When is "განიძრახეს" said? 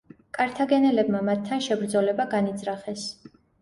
2.37-3.11